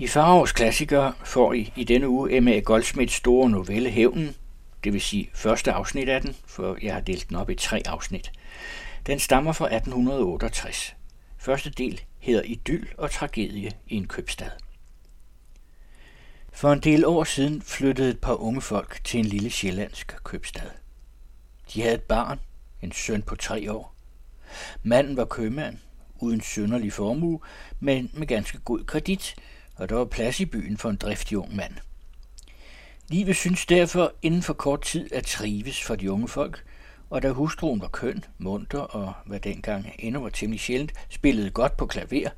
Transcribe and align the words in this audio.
I 0.00 0.06
Farovs 0.06 0.52
klassikere 0.52 1.12
får 1.24 1.52
I 1.52 1.72
i 1.76 1.84
denne 1.84 2.08
uge 2.08 2.40
M.A. 2.40 2.58
Goldsmiths 2.58 3.14
store 3.14 3.50
novelle 3.50 3.90
Hævnen, 3.90 4.36
det 4.84 4.92
vil 4.92 5.00
sige 5.00 5.30
første 5.34 5.72
afsnit 5.72 6.08
af 6.08 6.20
den, 6.20 6.36
for 6.46 6.78
jeg 6.82 6.94
har 6.94 7.00
delt 7.00 7.28
den 7.28 7.36
op 7.36 7.50
i 7.50 7.54
tre 7.54 7.82
afsnit. 7.86 8.32
Den 9.06 9.18
stammer 9.18 9.52
fra 9.52 9.64
1868. 9.64 10.94
Første 11.38 11.70
del 11.70 12.00
hedder 12.18 12.42
Idyl 12.42 12.86
og 12.98 13.10
tragedie 13.10 13.70
i 13.88 13.96
en 13.96 14.06
købstad. 14.06 14.50
For 16.52 16.72
en 16.72 16.80
del 16.80 17.06
år 17.06 17.24
siden 17.24 17.62
flyttede 17.62 18.10
et 18.10 18.20
par 18.20 18.34
unge 18.34 18.60
folk 18.60 19.00
til 19.04 19.20
en 19.20 19.26
lille 19.26 19.50
sjællandsk 19.50 20.16
købstad. 20.24 20.70
De 21.74 21.82
havde 21.82 21.94
et 21.94 22.02
barn, 22.02 22.40
en 22.82 22.92
søn 22.92 23.22
på 23.22 23.36
tre 23.36 23.72
år. 23.72 23.94
Manden 24.82 25.16
var 25.16 25.24
købmand, 25.24 25.78
uden 26.18 26.40
synderlig 26.40 26.92
formue, 26.92 27.40
men 27.80 28.10
med 28.12 28.26
ganske 28.26 28.58
god 28.58 28.84
kredit, 28.84 29.36
og 29.80 29.88
der 29.88 29.94
var 29.94 30.04
plads 30.04 30.40
i 30.40 30.44
byen 30.44 30.76
for 30.76 30.90
en 30.90 30.96
driftig 30.96 31.38
ung 31.38 31.56
mand. 31.56 31.72
Livet 33.08 33.36
synes 33.36 33.66
derfor 33.66 34.12
inden 34.22 34.42
for 34.42 34.52
kort 34.52 34.82
tid 34.82 35.12
at 35.12 35.26
trives 35.26 35.82
for 35.82 35.96
de 35.96 36.12
unge 36.12 36.28
folk, 36.28 36.64
og 37.10 37.22
da 37.22 37.30
hustruen 37.30 37.80
var 37.80 37.88
køn, 37.88 38.24
munter 38.38 38.78
og, 38.78 39.12
hvad 39.26 39.40
dengang 39.40 39.94
endnu 39.98 40.20
var 40.20 40.28
temmelig 40.28 40.60
sjældent, 40.60 40.92
spillede 41.08 41.50
godt 41.50 41.76
på 41.76 41.86
klaver, 41.86 42.30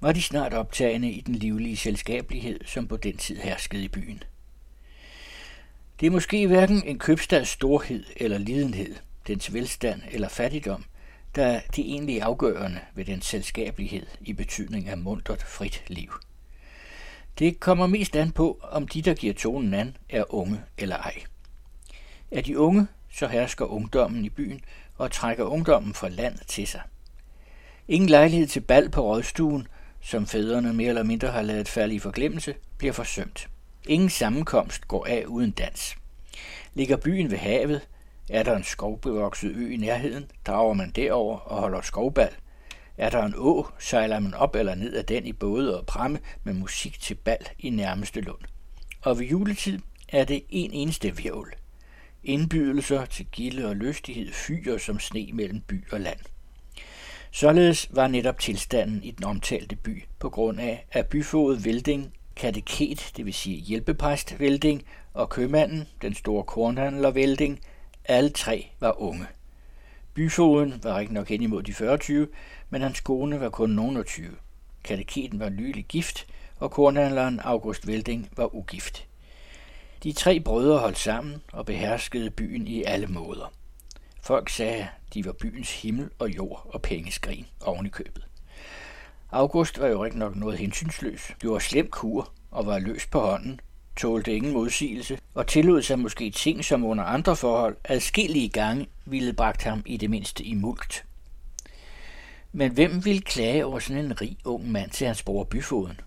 var 0.00 0.12
de 0.12 0.22
snart 0.22 0.54
optagende 0.54 1.10
i 1.10 1.20
den 1.20 1.34
livlige 1.34 1.76
selskabelighed, 1.76 2.60
som 2.66 2.88
på 2.88 2.96
den 2.96 3.16
tid 3.16 3.36
herskede 3.36 3.84
i 3.84 3.88
byen. 3.88 4.22
Det 6.00 6.06
er 6.06 6.10
måske 6.10 6.46
hverken 6.46 6.82
en 6.86 6.98
købstads 6.98 7.48
storhed 7.48 8.04
eller 8.16 8.38
lidenhed, 8.38 8.94
dens 9.26 9.54
velstand 9.54 10.02
eller 10.10 10.28
fattigdom, 10.28 10.84
der 11.34 11.46
er 11.46 11.60
det 11.76 11.84
egentlig 11.84 12.22
afgørende 12.22 12.80
ved 12.94 13.04
den 13.04 13.22
selskabelighed 13.22 14.06
i 14.20 14.32
betydning 14.32 14.88
af 14.88 14.98
mundret 14.98 15.42
frit 15.42 15.82
liv. 15.88 16.12
Det 17.38 17.60
kommer 17.60 17.86
mest 17.86 18.16
an 18.16 18.30
på, 18.30 18.60
om 18.62 18.88
de, 18.88 19.02
der 19.02 19.14
giver 19.14 19.34
tonen 19.34 19.74
an, 19.74 19.96
er 20.08 20.34
unge 20.34 20.60
eller 20.78 20.96
ej. 20.96 21.14
Er 22.30 22.40
de 22.40 22.58
unge, 22.58 22.86
så 23.12 23.26
hersker 23.26 23.64
ungdommen 23.64 24.24
i 24.24 24.28
byen 24.28 24.60
og 24.96 25.10
trækker 25.10 25.44
ungdommen 25.44 25.94
fra 25.94 26.08
land 26.08 26.38
til 26.46 26.66
sig. 26.66 26.80
Ingen 27.88 28.10
lejlighed 28.10 28.46
til 28.46 28.60
bal 28.60 28.90
på 28.90 29.00
rådstuen, 29.00 29.66
som 30.00 30.26
fædrene 30.26 30.72
mere 30.72 30.88
eller 30.88 31.02
mindre 31.02 31.28
har 31.28 31.42
lavet 31.42 31.68
falde 31.68 31.94
i 31.94 31.98
forglemmelse, 31.98 32.54
bliver 32.78 32.92
forsømt. 32.92 33.48
Ingen 33.86 34.10
sammenkomst 34.10 34.88
går 34.88 35.06
af 35.06 35.24
uden 35.26 35.50
dans. 35.50 35.96
Ligger 36.74 36.96
byen 36.96 37.30
ved 37.30 37.38
havet, 37.38 37.88
er 38.30 38.42
der 38.42 38.56
en 38.56 38.64
skovbevokset 38.64 39.50
ø 39.56 39.70
i 39.72 39.76
nærheden, 39.76 40.30
drager 40.46 40.74
man 40.74 40.90
derover 40.90 41.38
og 41.38 41.60
holder 41.60 41.80
skovbal. 41.80 42.34
Er 42.98 43.10
der 43.10 43.22
en 43.22 43.34
å, 43.38 43.68
sejler 43.78 44.18
man 44.18 44.34
op 44.34 44.56
eller 44.56 44.74
ned 44.74 44.94
af 44.94 45.04
den 45.04 45.26
i 45.26 45.32
både 45.32 45.78
og 45.78 45.86
pramme 45.86 46.18
med 46.44 46.54
musik 46.54 47.00
til 47.00 47.14
bal 47.14 47.46
i 47.58 47.70
nærmeste 47.70 48.20
lund. 48.20 48.40
Og 49.02 49.18
ved 49.18 49.26
juletid 49.26 49.78
er 50.08 50.24
det 50.24 50.42
en 50.50 50.70
eneste 50.72 51.16
virvel. 51.16 51.52
Indbydelser 52.24 53.04
til 53.04 53.26
gilde 53.32 53.68
og 53.68 53.76
lystighed 53.76 54.32
fyrer 54.32 54.78
som 54.78 54.98
sne 54.98 55.30
mellem 55.32 55.60
by 55.60 55.84
og 55.92 56.00
land. 56.00 56.18
Således 57.30 57.88
var 57.90 58.08
netop 58.08 58.38
tilstanden 58.38 59.04
i 59.04 59.10
den 59.10 59.24
omtalte 59.24 59.76
by 59.76 60.04
på 60.18 60.30
grund 60.30 60.60
af, 60.60 60.86
at 60.92 61.06
byfodet 61.06 61.64
Velding, 61.64 62.12
kateket, 62.36 63.12
det 63.16 63.26
vil 63.26 63.34
sige 63.34 63.56
hjælpepræst 63.56 64.40
Velding, 64.40 64.82
og 65.14 65.28
købmanden, 65.28 65.84
den 66.02 66.14
store 66.14 66.44
kornhandler 66.44 67.10
Velding, 67.10 67.60
alle 68.04 68.30
tre 68.30 68.70
var 68.80 69.00
unge. 69.00 69.26
Byfoden 70.14 70.74
var 70.82 71.00
ikke 71.00 71.14
nok 71.14 71.28
hen 71.28 71.42
imod 71.42 71.62
de 71.62 71.74
40 71.74 71.98
men 72.70 72.82
hans 72.82 73.00
kone 73.00 73.40
var 73.40 73.48
kun 73.48 73.70
nogen 73.70 74.04
20. 74.04 74.28
Kateketen 74.84 75.40
var 75.40 75.48
nylig 75.48 75.84
gift, 75.84 76.26
og 76.58 76.70
kornhandleren 76.70 77.40
August 77.40 77.86
Velding 77.86 78.28
var 78.36 78.54
ugift. 78.54 79.06
De 80.02 80.12
tre 80.12 80.40
brødre 80.40 80.78
holdt 80.78 80.98
sammen 80.98 81.36
og 81.52 81.66
beherskede 81.66 82.30
byen 82.30 82.66
i 82.66 82.82
alle 82.82 83.06
måder. 83.06 83.52
Folk 84.22 84.48
sagde, 84.48 84.88
de 85.14 85.24
var 85.24 85.32
byens 85.32 85.82
himmel 85.82 86.10
og 86.18 86.36
jord 86.36 86.70
og 86.74 86.82
pengeskrin 86.82 87.46
oven 87.60 87.86
i 87.86 87.88
købet. 87.88 88.24
August 89.30 89.80
var 89.80 89.86
jo 89.86 90.04
ikke 90.04 90.18
nok 90.18 90.36
noget 90.36 90.58
hensynsløs, 90.58 91.32
gjorde 91.38 91.64
slem 91.64 91.90
kur 91.90 92.32
og 92.50 92.66
var 92.66 92.78
løs 92.78 93.06
på 93.06 93.20
hånden, 93.20 93.60
tålte 93.96 94.34
ingen 94.34 94.52
modsigelse 94.52 95.18
og 95.34 95.46
tillod 95.46 95.82
sig 95.82 95.98
måske 95.98 96.30
ting, 96.30 96.64
som 96.64 96.84
under 96.84 97.04
andre 97.04 97.36
forhold 97.36 97.76
adskillige 97.84 98.48
gange 98.48 98.86
ville 99.04 99.32
bragt 99.32 99.62
ham 99.62 99.82
i 99.86 99.96
det 99.96 100.10
mindste 100.10 100.44
i 100.44 100.54
mulkt. 100.54 101.07
Men 102.52 102.72
hvem 102.72 103.04
ville 103.04 103.22
klage 103.22 103.64
over 103.64 103.78
sådan 103.78 104.04
en 104.04 104.20
rig 104.20 104.38
ung 104.44 104.70
mand 104.70 104.90
til 104.90 105.06
hans 105.06 105.22
bror 105.22 105.44
byfoden? 105.44 106.00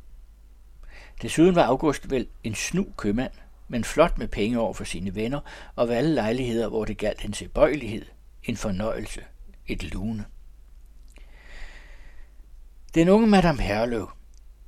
Desuden 1.22 1.56
var 1.56 1.64
August 1.64 2.10
vel 2.10 2.28
en 2.44 2.56
snu 2.56 2.88
købmand, 2.98 3.32
men 3.68 3.84
flot 3.84 4.18
med 4.18 4.28
penge 4.28 4.60
over 4.60 4.74
for 4.74 4.84
sine 4.84 5.16
venner, 5.16 5.40
og 5.76 5.88
ved 5.88 5.96
alle 5.96 6.14
lejligheder, 6.14 6.68
hvor 6.68 6.86
det 6.86 6.98
galt 6.98 7.26
en 7.26 7.32
tilbøjelighed, 7.32 8.06
en 8.44 8.58
fornøjelse, 8.58 9.22
et 9.68 9.84
lune. 9.84 10.26
Den 12.96 13.10
unge 13.10 13.28
Madame 13.28 13.62
Herløv 13.62 14.12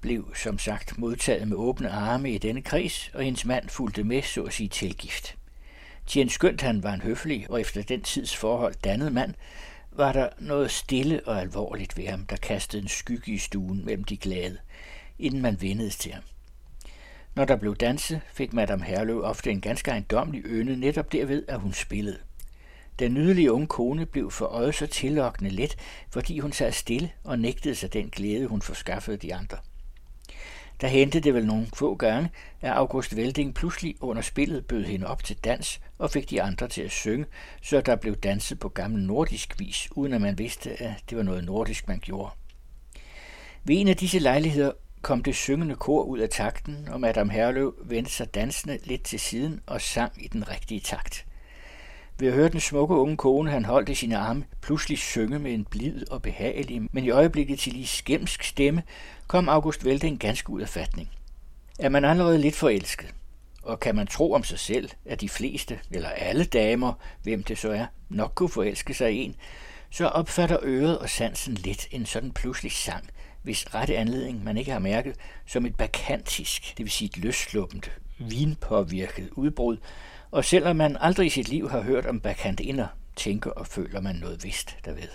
blev 0.01 0.35
som 0.35 0.59
sagt 0.59 0.97
modtaget 0.97 1.47
med 1.47 1.57
åbne 1.57 1.89
arme 1.89 2.31
i 2.31 2.37
denne 2.37 2.61
kreds, 2.61 3.11
og 3.13 3.23
hendes 3.23 3.45
mand 3.45 3.69
fulgte 3.69 4.03
med, 4.03 4.21
så 4.21 4.43
at 4.43 4.53
sige, 4.53 4.69
tilgift. 4.69 5.35
Tjen 6.07 6.29
skønt 6.29 6.61
han 6.61 6.83
var 6.83 6.93
en 6.93 7.01
høflig 7.01 7.49
og 7.49 7.61
efter 7.61 7.83
den 7.83 8.01
tids 8.01 8.37
forhold 8.37 8.73
dannet 8.83 9.13
mand, 9.13 9.33
var 9.95 10.11
der 10.11 10.29
noget 10.39 10.71
stille 10.71 11.27
og 11.27 11.41
alvorligt 11.41 11.97
ved 11.97 12.07
ham, 12.07 12.25
der 12.25 12.35
kastede 12.35 12.81
en 12.81 12.87
skygge 12.87 13.31
i 13.31 13.37
stuen 13.37 13.85
mellem 13.85 14.03
de 14.03 14.17
glade, 14.17 14.57
inden 15.19 15.41
man 15.41 15.61
vendedes 15.61 15.95
til 15.95 16.11
ham. 16.11 16.23
Når 17.35 17.45
der 17.45 17.55
blev 17.55 17.75
danset, 17.75 18.21
fik 18.33 18.53
Madame 18.53 18.83
Herløv 18.83 19.21
ofte 19.23 19.51
en 19.51 19.61
ganske 19.61 19.91
ejendomlig 19.91 20.41
øne 20.45 20.75
netop 20.75 21.11
derved, 21.11 21.43
at 21.47 21.59
hun 21.59 21.73
spillede. 21.73 22.17
Den 22.99 23.13
nydelige 23.13 23.51
unge 23.51 23.67
kone 23.67 24.05
blev 24.05 24.31
for 24.31 24.45
øjet 24.45 24.75
så 24.75 24.87
tillokkende 24.87 25.51
let, 25.51 25.75
fordi 26.09 26.39
hun 26.39 26.51
sad 26.51 26.71
stille 26.71 27.11
og 27.23 27.39
nægtede 27.39 27.75
sig 27.75 27.93
den 27.93 28.09
glæde, 28.09 28.47
hun 28.47 28.61
forskaffede 28.61 29.17
de 29.17 29.35
andre. 29.35 29.57
Der 30.83 30.89
hentede 30.89 31.23
det 31.23 31.33
vel 31.33 31.45
nogle 31.45 31.67
få 31.73 31.95
gange, 31.95 32.29
at 32.61 32.71
August 32.71 33.15
Velding 33.15 33.53
pludselig 33.53 33.95
under 34.01 34.21
spillet 34.21 34.65
bød 34.65 34.83
hende 34.83 35.07
op 35.07 35.23
til 35.23 35.37
dans 35.37 35.81
og 35.97 36.11
fik 36.11 36.29
de 36.29 36.41
andre 36.41 36.67
til 36.67 36.81
at 36.81 36.91
synge, 36.91 37.25
så 37.61 37.81
der 37.81 37.95
blev 37.95 38.15
danset 38.15 38.59
på 38.59 38.69
gammel 38.69 39.03
nordisk 39.03 39.59
vis, 39.59 39.89
uden 39.91 40.13
at 40.13 40.21
man 40.21 40.37
vidste, 40.37 40.81
at 40.81 40.93
det 41.09 41.17
var 41.17 41.23
noget 41.23 41.43
nordisk, 41.43 41.87
man 41.87 41.99
gjorde. 41.99 42.31
Ved 43.63 43.75
en 43.79 43.87
af 43.87 43.97
disse 43.97 44.19
lejligheder 44.19 44.71
kom 45.01 45.23
det 45.23 45.35
syngende 45.35 45.75
kor 45.75 46.03
ud 46.03 46.19
af 46.19 46.29
takten, 46.29 46.87
og 46.87 47.01
Madame 47.01 47.33
Herløv 47.33 47.75
vendte 47.83 48.11
sig 48.11 48.35
dansende 48.35 48.79
lidt 48.83 49.03
til 49.03 49.19
siden 49.19 49.59
og 49.65 49.81
sang 49.81 50.25
i 50.25 50.27
den 50.27 50.49
rigtige 50.49 50.79
takt. 50.79 51.25
Ved 52.19 52.27
at 52.27 52.33
høre 52.33 52.49
den 52.49 52.59
smukke 52.59 52.95
unge 52.95 53.17
kone, 53.17 53.51
han 53.51 53.65
holdt 53.65 53.89
i 53.89 53.95
sine 53.95 54.17
arme, 54.17 54.43
pludselig 54.61 54.97
synge 54.97 55.39
med 55.39 55.53
en 55.53 55.65
blid 55.65 56.11
og 56.11 56.21
behagelig, 56.21 56.81
men 56.91 57.03
i 57.05 57.09
øjeblikket 57.09 57.59
til 57.59 57.73
lige 57.73 57.87
skæmsk 57.87 58.43
stemme, 58.43 58.83
kom 59.27 59.49
August 59.49 59.85
Velding 59.85 60.19
ganske 60.19 60.49
ud 60.49 60.61
af 60.61 60.69
fatning. 60.69 61.09
Er 61.79 61.89
man 61.89 62.05
allerede 62.05 62.37
lidt 62.37 62.55
forelsket, 62.55 63.13
og 63.63 63.79
kan 63.79 63.95
man 63.95 64.07
tro 64.07 64.33
om 64.33 64.43
sig 64.43 64.59
selv, 64.59 64.89
at 65.05 65.21
de 65.21 65.29
fleste, 65.29 65.79
eller 65.91 66.09
alle 66.09 66.45
damer, 66.45 66.93
hvem 67.23 67.43
det 67.43 67.57
så 67.57 67.71
er, 67.71 67.85
nok 68.09 68.31
kunne 68.35 68.49
forelske 68.49 68.93
sig 68.93 69.13
i 69.13 69.17
en, 69.17 69.35
så 69.89 70.07
opfatter 70.07 70.57
øret 70.63 70.99
og 70.99 71.09
sansen 71.09 71.53
lidt 71.53 71.87
en 71.91 72.05
sådan 72.05 72.31
pludselig 72.31 72.71
sang, 72.71 73.09
hvis 73.41 73.73
rette 73.73 73.97
anledning 73.97 74.43
man 74.43 74.57
ikke 74.57 74.71
har 74.71 74.79
mærket, 74.79 75.15
som 75.45 75.65
et 75.65 75.75
bakantisk, 75.75 76.77
det 76.77 76.83
vil 76.83 76.91
sige 76.91 77.09
et 77.09 77.17
løsluppent, 77.17 77.91
vinpåvirket 78.19 79.29
udbrud, 79.31 79.77
og 80.33 80.45
selvom 80.45 80.75
man 80.75 80.97
aldrig 80.99 81.25
i 81.25 81.29
sit 81.29 81.49
liv 81.49 81.69
har 81.69 81.81
hørt 81.81 82.05
om 82.05 82.19
bakantinder, 82.19 82.87
tænker 83.15 83.51
og 83.51 83.67
føler 83.67 84.01
man 84.01 84.15
noget 84.15 84.43
vist 84.43 84.77
derved. 84.85 85.09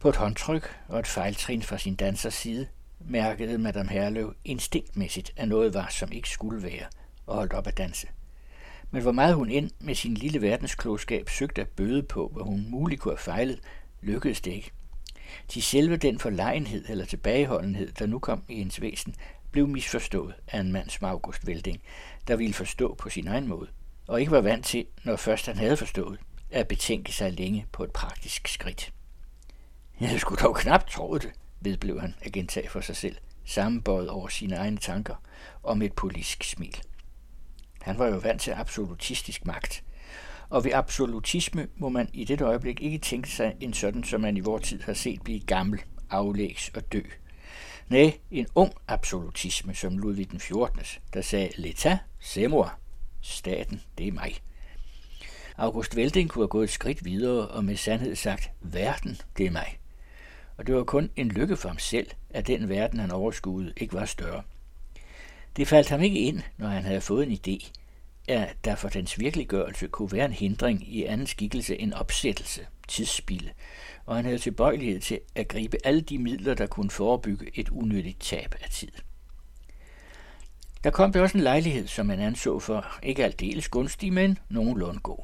På 0.00 0.08
et 0.08 0.16
håndtryk 0.16 0.76
og 0.88 0.98
et 0.98 1.06
fejltrin 1.06 1.62
fra 1.62 1.78
sin 1.78 1.94
dansers 1.94 2.34
side 2.34 2.66
mærkede 3.00 3.58
Madame 3.58 3.90
Herlev 3.90 4.34
instinktmæssigt, 4.44 5.32
at 5.36 5.48
noget 5.48 5.74
var, 5.74 5.88
som 5.90 6.12
ikke 6.12 6.30
skulle 6.30 6.62
være, 6.62 6.86
og 7.26 7.36
holdt 7.36 7.52
op 7.52 7.66
at 7.66 7.78
danse. 7.78 8.06
Men 8.90 9.02
hvor 9.02 9.12
meget 9.12 9.34
hun 9.34 9.50
ind 9.50 9.70
med 9.78 9.94
sin 9.94 10.14
lille 10.14 10.42
verdensklogskab 10.42 11.28
søgte 11.28 11.60
at 11.60 11.68
bøde 11.68 12.02
på, 12.02 12.30
hvor 12.32 12.42
hun 12.42 12.66
muligt 12.68 13.00
kunne 13.00 13.12
have 13.12 13.18
fejlet, 13.18 13.60
lykkedes 14.02 14.40
det 14.40 14.52
ikke. 14.52 14.70
Til 15.48 15.62
selve 15.62 15.96
den 15.96 16.18
forlegenhed 16.18 16.84
eller 16.88 17.04
tilbageholdenhed, 17.04 17.92
der 17.92 18.06
nu 18.06 18.18
kom 18.18 18.44
i 18.48 18.56
hendes 18.56 18.80
væsen, 18.80 19.14
blev 19.54 19.68
misforstået 19.68 20.34
af 20.48 20.60
en 20.60 20.72
mand 20.72 20.90
som 20.90 21.08
August 21.08 21.46
Velding, 21.46 21.80
der 22.28 22.36
ville 22.36 22.54
forstå 22.54 22.94
på 22.94 23.10
sin 23.10 23.28
egen 23.28 23.48
måde, 23.48 23.68
og 24.06 24.20
ikke 24.20 24.32
var 24.32 24.40
vant 24.40 24.66
til, 24.66 24.86
når 25.04 25.16
først 25.16 25.46
han 25.46 25.56
havde 25.56 25.76
forstået, 25.76 26.18
at 26.50 26.68
betænke 26.68 27.12
sig 27.12 27.32
længe 27.32 27.66
på 27.72 27.84
et 27.84 27.92
praktisk 27.92 28.48
skridt. 28.48 28.92
Jeg 30.00 30.20
skulle 30.20 30.42
dog 30.42 30.56
knap 30.56 30.86
troet 30.86 31.22
det, 31.22 31.32
vedblev 31.60 32.00
han 32.00 32.14
at 32.22 32.32
gentage 32.32 32.68
for 32.68 32.80
sig 32.80 32.96
selv, 32.96 33.16
sammenbøjet 33.44 34.08
over 34.08 34.28
sine 34.28 34.56
egne 34.56 34.76
tanker 34.76 35.14
om 35.62 35.82
et 35.82 35.92
politisk 35.92 36.44
smil. 36.44 36.76
Han 37.82 37.98
var 37.98 38.06
jo 38.06 38.16
vant 38.16 38.40
til 38.40 38.50
absolutistisk 38.50 39.46
magt, 39.46 39.84
og 40.48 40.64
ved 40.64 40.72
absolutisme 40.72 41.68
må 41.76 41.88
man 41.88 42.08
i 42.12 42.24
dette 42.24 42.44
øjeblik 42.44 42.82
ikke 42.82 42.98
tænke 42.98 43.30
sig 43.30 43.56
en 43.60 43.74
sådan, 43.74 44.04
som 44.04 44.20
man 44.20 44.36
i 44.36 44.40
vor 44.40 44.58
tid 44.58 44.82
har 44.82 44.94
set 44.94 45.22
blive 45.22 45.40
gammel, 45.40 45.80
aflægs 46.10 46.68
og 46.74 46.92
dø. 46.92 47.00
Nej, 47.88 48.18
en 48.30 48.46
ung 48.54 48.72
absolutisme 48.88 49.74
som 49.74 49.98
Ludvig 49.98 50.30
den 50.30 50.40
14., 50.40 50.80
der 51.14 51.22
sagde, 51.22 51.48
L'État, 51.48 51.96
c'est 52.20 52.48
moi. 52.48 52.68
Staten, 53.20 53.82
det 53.98 54.08
er 54.08 54.12
mig. 54.12 54.36
August 55.56 55.96
Velding 55.96 56.30
kunne 56.30 56.42
have 56.42 56.48
gået 56.48 56.64
et 56.64 56.70
skridt 56.70 57.04
videre 57.04 57.48
og 57.48 57.64
med 57.64 57.76
sandhed 57.76 58.16
sagt, 58.16 58.50
verden, 58.60 59.20
det 59.38 59.46
er 59.46 59.50
mig. 59.50 59.78
Og 60.56 60.66
det 60.66 60.74
var 60.74 60.84
kun 60.84 61.10
en 61.16 61.28
lykke 61.28 61.56
for 61.56 61.68
ham 61.68 61.78
selv, 61.78 62.10
at 62.30 62.46
den 62.46 62.68
verden, 62.68 63.00
han 63.00 63.10
overskuede, 63.10 63.72
ikke 63.76 63.94
var 63.94 64.04
større. 64.04 64.42
Det 65.56 65.68
faldt 65.68 65.88
ham 65.88 66.00
ikke 66.00 66.18
ind, 66.18 66.42
når 66.56 66.68
han 66.68 66.84
havde 66.84 67.00
fået 67.00 67.26
en 67.26 67.38
idé, 67.38 67.70
at 68.28 68.56
der 68.64 68.74
for 68.74 68.88
dens 68.88 69.20
virkeliggørelse 69.20 69.88
kunne 69.88 70.12
være 70.12 70.24
en 70.24 70.32
hindring 70.32 70.88
i 70.88 71.04
anden 71.04 71.26
skikkelse 71.26 71.80
en 71.80 71.92
opsættelse, 71.92 72.66
tidsspil, 72.88 73.52
og 74.06 74.16
han 74.16 74.24
havde 74.24 74.38
tilbøjelighed 74.38 75.00
til 75.00 75.20
at 75.34 75.48
gribe 75.48 75.76
alle 75.84 76.00
de 76.00 76.18
midler, 76.18 76.54
der 76.54 76.66
kunne 76.66 76.90
forebygge 76.90 77.50
et 77.54 77.68
unødigt 77.68 78.20
tab 78.20 78.54
af 78.62 78.70
tid. 78.70 78.92
Der 80.84 80.90
kom 80.90 81.12
der 81.12 81.20
også 81.20 81.38
en 81.38 81.44
lejlighed, 81.44 81.86
som 81.86 82.08
han 82.08 82.20
anså 82.20 82.58
for 82.58 82.86
ikke 83.02 83.24
aldeles 83.24 83.68
gunstig, 83.68 84.12
men 84.12 84.38
nogenlunde 84.48 85.00
god. 85.00 85.18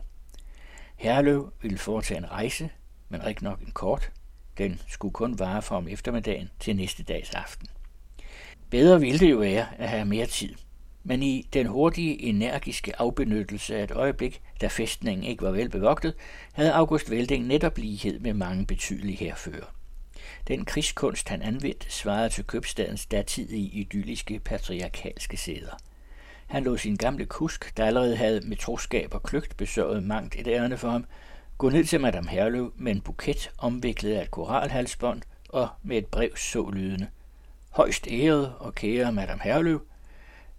Herlev 0.96 1.52
ville 1.62 1.78
foretage 1.78 2.18
en 2.18 2.30
rejse, 2.30 2.70
men 3.08 3.24
rigtig 3.24 3.44
nok 3.44 3.60
en 3.60 3.70
kort. 3.70 4.12
Den 4.58 4.80
skulle 4.88 5.12
kun 5.12 5.38
vare 5.38 5.62
fra 5.62 5.76
om 5.76 5.88
eftermiddagen 5.88 6.50
til 6.60 6.76
næste 6.76 7.02
dags 7.02 7.30
aften. 7.30 7.68
Bedre 8.70 9.00
ville 9.00 9.18
det 9.18 9.30
jo 9.30 9.36
være 9.36 9.66
at 9.78 9.88
have 9.88 10.04
mere 10.04 10.26
tid. 10.26 10.54
Men 11.04 11.22
i 11.22 11.48
den 11.52 11.66
hurtige, 11.66 12.22
energiske 12.22 13.00
afbenyttelse 13.00 13.76
af 13.76 13.84
et 13.84 13.90
øjeblik, 13.90 14.42
da 14.60 14.66
fæstningen 14.66 15.24
ikke 15.24 15.42
var 15.42 15.50
velbevogtet, 15.50 16.14
havde 16.52 16.72
August 16.72 17.10
Velding 17.10 17.46
netop 17.46 17.78
lighed 17.78 18.20
med 18.20 18.34
mange 18.34 18.66
betydelige 18.66 19.16
herfører. 19.16 19.74
Den 20.48 20.64
krigskunst, 20.64 21.28
han 21.28 21.42
anvendte, 21.42 21.90
svarede 21.90 22.28
til 22.28 22.44
købstadens 22.44 23.06
datidige 23.06 23.68
idylliske 23.68 24.38
patriarkalske 24.38 25.36
sæder. 25.36 25.76
Han 26.46 26.64
lå 26.64 26.76
sin 26.76 26.96
gamle 26.96 27.26
kusk, 27.26 27.76
der 27.76 27.84
allerede 27.84 28.16
havde 28.16 28.40
med 28.40 28.56
troskab 28.56 29.14
og 29.14 29.22
kløgt 29.22 29.56
besørget 29.56 30.02
mangt 30.02 30.36
et 30.38 30.46
ærende 30.46 30.76
for 30.76 30.90
ham, 30.90 31.04
gå 31.58 31.70
ned 31.70 31.84
til 31.84 32.00
Madame 32.00 32.28
Herlev 32.28 32.72
med 32.76 32.92
en 32.92 33.00
buket 33.00 33.50
omviklet 33.58 34.14
af 34.14 34.22
et 34.22 34.30
koralhalsbånd 34.30 35.22
og 35.48 35.68
med 35.82 35.98
et 35.98 36.06
brev 36.06 36.36
så 36.36 36.70
lydende. 36.70 37.08
Højst 37.70 38.06
æret 38.10 38.54
og 38.58 38.74
kære 38.74 39.12
Madame 39.12 39.40
Herlev, 39.42 39.82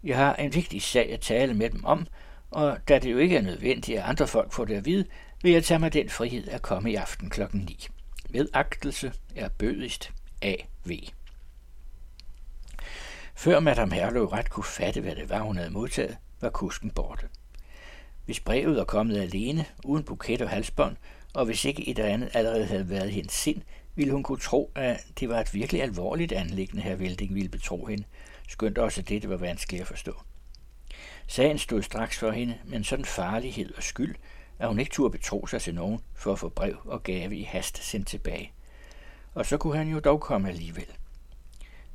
jeg 0.04 0.18
har 0.18 0.36
en 0.36 0.56
vigtig 0.56 0.82
sag 0.82 1.14
at 1.14 1.20
tale 1.20 1.54
med 1.54 1.70
dem 1.70 1.86
om, 1.86 2.08
og 2.52 2.78
da 2.88 3.00
det 3.00 3.12
jo 3.12 3.18
ikke 3.18 3.38
er 3.38 3.42
nødvendigt, 3.42 4.00
at 4.00 4.06
andre 4.10 4.28
folk 4.28 4.52
får 4.52 4.66
det 4.66 4.76
at 4.76 4.86
vide, 4.86 5.06
vil 5.44 5.52
jeg 5.52 5.64
tage 5.64 5.80
mig 5.80 5.94
den 5.94 6.10
frihed 6.10 6.48
at 6.48 6.62
komme 6.62 6.92
i 6.92 6.96
aften 6.96 7.30
klokken 7.30 7.60
9. 7.60 7.88
Med 8.30 8.48
agtelse 8.54 9.14
er 9.36 9.50
bødigst 9.50 10.12
A.V. 10.42 11.00
Før 13.36 13.60
Madame 13.60 13.96
Herlev 13.96 14.26
ret 14.26 14.50
kunne 14.50 14.64
fatte, 14.64 15.02
hvad 15.02 15.16
det 15.16 15.30
var, 15.30 15.42
hun 15.42 15.58
havde 15.58 15.70
modtaget, 15.70 16.18
var 16.42 16.50
kusken 16.50 16.92
borte. 16.92 17.28
Hvis 18.26 18.40
brevet 18.40 18.76
var 18.76 18.84
kommet 18.84 19.22
alene, 19.22 19.66
uden 19.84 20.04
buket 20.04 20.42
og 20.42 20.50
halsbånd, 20.50 20.96
og 21.34 21.46
hvis 21.46 21.66
ikke 21.66 21.90
et 21.90 22.00
eller 22.00 22.14
andet 22.14 22.30
allerede 22.34 22.66
havde 22.66 22.90
været 22.90 23.10
i 23.10 23.14
hendes 23.14 23.34
sind, 23.34 23.62
ville 23.96 24.14
hun 24.14 24.24
kunne 24.24 24.40
tro, 24.40 24.72
at 24.76 25.06
det 25.20 25.30
var 25.30 25.40
et 25.40 25.54
virkelig 25.54 25.84
alvorligt 25.84 26.32
anlæggende, 26.32 26.84
her 26.84 26.96
Velding 26.96 27.36
ville 27.36 27.50
betro 27.50 27.86
hende, 27.86 28.04
skønt 28.52 28.78
også 28.78 29.02
det, 29.02 29.22
det 29.22 29.30
var 29.30 29.38
vanskeligt 29.38 29.82
at 29.82 29.88
forstå. 29.88 30.22
Sagen 31.28 31.58
stod 31.58 31.82
straks 31.82 32.20
for 32.20 32.32
hende, 32.32 32.58
men 32.66 32.84
sådan 32.84 33.06
farlighed 33.06 33.74
og 33.78 33.84
skyld, 33.84 34.16
at 34.60 34.68
hun 34.68 34.80
ikke 34.80 34.92
turde 34.92 35.12
betro 35.12 35.48
sig 35.48 35.62
til 35.62 35.76
nogen 35.76 36.00
for 36.16 36.34
at 36.34 36.40
få 36.40 36.50
brev 36.50 36.78
og 36.86 37.04
gave 37.04 37.36
i 37.36 37.44
hast 37.44 37.84
sendt 37.84 38.08
tilbage. 38.08 38.52
Og 39.34 39.46
så 39.46 39.58
kunne 39.58 39.78
han 39.78 39.88
jo 39.88 40.00
dog 40.00 40.22
komme 40.22 40.50
alligevel. 40.50 40.88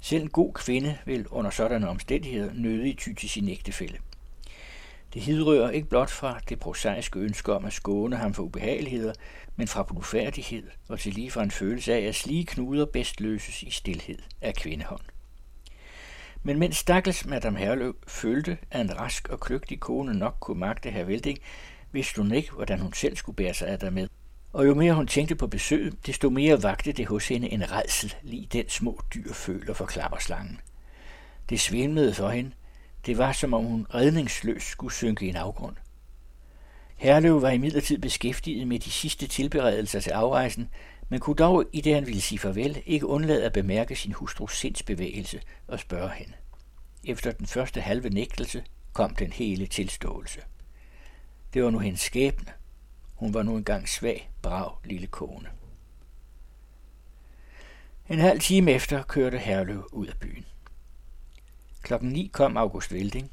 Selv 0.02 0.22
en 0.22 0.30
god 0.30 0.52
kvinde 0.52 0.98
vil 1.04 1.28
under 1.28 1.50
sådanne 1.50 1.88
omstændigheder 1.88 2.52
nødig 2.54 2.98
ty 2.98 3.12
til 3.12 3.30
sin 3.30 3.48
ægtefælle. 3.48 3.98
Det 5.14 5.22
hidrører 5.22 5.70
ikke 5.70 5.88
blot 5.88 6.10
fra 6.10 6.40
det 6.48 6.58
prosaiske 6.58 7.18
ønske 7.18 7.52
om 7.52 7.64
at 7.64 7.72
skåne 7.72 8.16
ham 8.16 8.34
for 8.34 8.42
ubehageligheder, 8.42 9.12
men 9.56 9.68
fra 9.68 9.82
blufærdighed 9.82 10.70
og 10.88 11.00
til 11.00 11.14
lige 11.14 11.30
fra 11.30 11.42
en 11.42 11.50
følelse 11.50 11.94
af, 11.94 12.00
at 12.00 12.14
slige 12.14 12.46
knuder 12.46 12.86
bedst 12.86 13.20
løses 13.20 13.62
i 13.62 13.70
stilhed 13.70 14.18
af 14.40 14.54
kvindehånd. 14.54 15.15
Men 16.42 16.58
mens 16.58 16.76
stakkels 16.76 17.26
Madame 17.26 17.58
Herlev 17.58 17.96
følte, 18.06 18.58
at 18.70 18.80
en 18.80 18.98
rask 19.00 19.28
og 19.28 19.40
kløgtig 19.40 19.80
kone 19.80 20.14
nok 20.14 20.36
kunne 20.40 20.60
magte 20.60 20.90
herr 20.90 21.04
Velding, 21.04 21.38
vidste 21.92 22.22
hun 22.22 22.32
ikke, 22.32 22.50
hvordan 22.50 22.80
hun 22.80 22.92
selv 22.92 23.16
skulle 23.16 23.36
bære 23.36 23.54
sig 23.54 23.68
af 23.68 23.78
dermed. 23.78 24.08
Og 24.52 24.66
jo 24.66 24.74
mere 24.74 24.94
hun 24.94 25.06
tænkte 25.06 25.34
på 25.34 25.46
besøget, 25.46 26.06
desto 26.06 26.30
mere 26.30 26.62
vagte 26.62 26.92
det 26.92 27.06
hos 27.06 27.28
hende 27.28 27.52
en 27.52 27.72
redsel, 27.72 28.14
lige 28.22 28.48
den 28.52 28.68
små 28.68 29.00
dyr 29.14 29.32
føler 29.32 29.74
for 29.74 29.86
klapperslangen. 29.86 30.60
Det 31.48 31.60
svimlede 31.60 32.14
for 32.14 32.28
hende. 32.28 32.50
Det 33.06 33.18
var, 33.18 33.32
som 33.32 33.54
om 33.54 33.64
hun 33.64 33.86
redningsløst 33.94 34.66
skulle 34.66 34.94
synke 34.94 35.26
i 35.26 35.28
en 35.28 35.36
afgrund. 35.36 35.76
Herlev 36.96 37.42
var 37.42 37.50
imidlertid 37.50 37.98
beskæftiget 37.98 38.68
med 38.68 38.78
de 38.78 38.90
sidste 38.90 39.26
tilberedelser 39.26 40.00
til 40.00 40.10
afrejsen, 40.10 40.68
men 41.08 41.20
kunne 41.20 41.36
dog, 41.36 41.64
i 41.72 41.80
det 41.80 41.94
han 41.94 42.06
ville 42.06 42.20
sige 42.20 42.38
farvel, 42.38 42.82
ikke 42.86 43.06
undlade 43.06 43.44
at 43.44 43.52
bemærke 43.52 43.96
sin 43.96 44.12
hustrus 44.12 44.58
sindsbevægelse 44.58 45.40
og 45.66 45.80
spørge 45.80 46.10
hende. 46.10 46.32
Efter 47.04 47.32
den 47.32 47.46
første 47.46 47.80
halve 47.80 48.10
nægtelse 48.10 48.64
kom 48.92 49.14
den 49.14 49.32
hele 49.32 49.66
tilståelse. 49.66 50.40
Det 51.54 51.64
var 51.64 51.70
nu 51.70 51.78
hendes 51.78 52.00
skæbne. 52.00 52.52
Hun 53.14 53.34
var 53.34 53.42
nu 53.42 53.56
engang 53.56 53.88
svag, 53.88 54.30
brav 54.42 54.78
lille 54.84 55.06
kone. 55.06 55.48
En 58.08 58.18
halv 58.18 58.40
time 58.40 58.72
efter 58.72 59.02
kørte 59.02 59.38
Herlev 59.38 59.88
ud 59.92 60.06
af 60.06 60.16
byen. 60.20 60.46
Klokken 61.82 62.08
9 62.08 62.30
kom 62.32 62.56
August 62.56 62.92
Velding, 62.92 63.30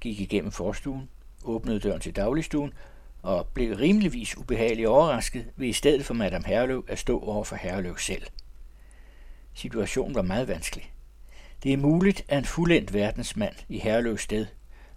gik 0.00 0.20
igennem 0.20 0.52
forstuen, 0.52 1.08
åbnede 1.44 1.80
døren 1.80 2.00
til 2.00 2.16
dagligstuen 2.16 2.72
og 3.22 3.46
blev 3.46 3.76
rimeligvis 3.76 4.36
ubehageligt 4.36 4.88
overrasket 4.88 5.44
ved 5.56 5.68
i 5.68 5.72
stedet 5.72 6.06
for 6.06 6.14
Madame 6.14 6.46
Herlev 6.46 6.84
at 6.88 6.98
stå 6.98 7.20
over 7.20 7.44
for 7.44 7.56
Herlev 7.56 7.98
selv. 7.98 8.22
Situationen 9.54 10.14
var 10.14 10.22
meget 10.22 10.48
vanskelig. 10.48 10.92
Det 11.62 11.72
er 11.72 11.76
muligt, 11.76 12.24
at 12.28 12.38
en 12.38 12.44
fuldendt 12.44 12.94
verdensmand 12.94 13.54
i 13.68 13.78
Herlevs 13.78 14.22
sted 14.22 14.46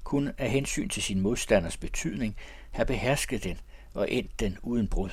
kunne 0.03 0.33
af 0.37 0.49
hensyn 0.49 0.89
til 0.89 1.03
sin 1.03 1.21
modstanders 1.21 1.77
betydning 1.77 2.35
have 2.71 2.85
behersket 2.85 3.43
den 3.43 3.59
og 3.93 4.11
endt 4.11 4.39
den 4.39 4.57
uden 4.63 4.87
brud. 4.87 5.09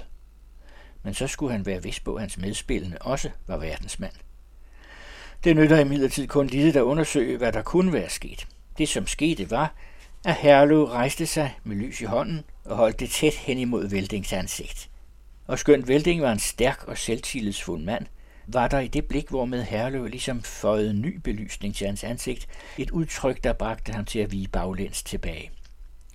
Men 1.03 1.15
så 1.15 1.27
skulle 1.27 1.53
han 1.53 1.67
være 1.67 1.83
vis 1.83 2.01
på, 2.01 2.15
at 2.15 2.21
hans 2.21 2.39
medspillende 2.39 2.99
også 3.01 3.31
var 3.47 3.57
verdensmand. 3.57 4.13
Det 5.45 5.57
nytter 5.57 5.79
imidlertid 5.79 6.27
kun 6.27 6.47
lidt 6.47 6.77
at 6.77 6.83
undersøge, 6.83 7.39
hvad 7.39 7.53
der 7.53 7.63
kunne 7.63 7.93
være 7.93 8.11
sket. 8.11 8.47
Det, 8.79 8.89
som 8.89 9.07
skete, 9.07 9.51
var, 9.51 9.75
at 10.25 10.35
Herlev 10.35 10.85
rejste 10.85 11.27
sig 11.27 11.59
med 11.65 11.77
lys 11.77 12.01
i 12.01 12.05
hånden 12.05 12.45
og 12.65 12.77
holdt 12.77 13.01
det 13.01 13.11
tæt 13.11 13.35
hen 13.35 13.59
imod 13.59 13.89
Veldings 13.89 14.33
ansigt. 14.33 14.91
Og 15.47 15.59
skønt 15.59 15.89
Velding 15.89 16.23
var 16.23 16.33
en 16.33 16.39
stærk 16.39 16.85
og 16.85 16.99
selvtillidsfuld 16.99 17.83
mand, 17.83 18.07
var 18.47 18.69
der 18.69 18.79
i 18.79 18.89
det 18.89 19.07
blik, 19.07 19.29
hvormed 19.29 19.63
Herlev 19.63 20.07
ligesom 20.07 20.43
føjede 20.43 20.95
ny 20.95 21.17
belysning 21.17 21.75
til 21.75 21.87
hans 21.87 22.05
ansigt, 22.05 22.49
et 22.79 22.91
udtryk, 22.91 23.45
der 23.45 23.53
bragte 23.53 23.93
ham 23.93 24.05
til 24.05 24.19
at 24.19 24.33
vige 24.33 24.49
baglæns 24.49 25.03
tilbage. 25.03 25.51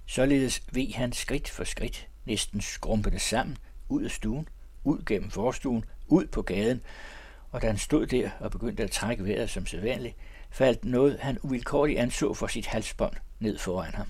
Således 0.06 0.62
veg 0.72 0.92
han 0.96 1.14
skridt 1.14 1.50
for 1.50 1.64
skridt, 1.64 2.08
næsten 2.26 2.62
skrumpede 2.62 3.20
sammen, 3.20 3.58
ud 3.90 4.04
af 4.04 4.12
stuen, 4.12 4.48
ud 4.84 5.04
gennem 5.06 5.32
forstuen, 5.32 5.86
ud 6.08 6.26
på 6.26 6.42
gaden, 6.42 6.82
og 7.52 7.62
da 7.62 7.68
han 7.68 7.78
stod 7.78 8.08
der 8.08 8.30
og 8.40 8.52
begyndte 8.52 8.84
at 8.84 8.92
trække 8.92 9.26
vejret 9.26 9.50
som 9.50 9.66
sædvanligt, 9.66 10.16
faldt 10.52 10.86
noget, 10.86 11.20
han 11.20 11.38
uvilkårligt 11.42 12.00
anså 12.00 12.34
for 12.34 12.48
sit 12.48 12.66
halsbånd 12.66 13.14
ned 13.40 13.58
foran 13.58 13.94
ham. 13.94 14.08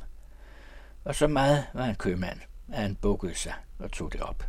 Og 1.07 1.15
så 1.15 1.27
meget 1.27 1.65
var 1.73 1.83
han 1.83 1.95
købmand, 1.95 2.39
at 2.67 2.81
han 2.81 2.95
bukkede 2.95 3.35
sig 3.35 3.53
og 3.79 3.91
tog 3.91 4.13
det 4.13 4.21
op. 4.21 4.47